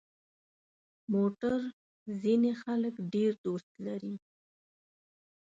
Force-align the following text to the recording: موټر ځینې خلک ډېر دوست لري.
موټر 1.13 1.59
ځینې 2.21 2.51
خلک 2.61 2.93
ډېر 3.13 3.31
دوست 3.45 3.71
لري. 3.85 4.15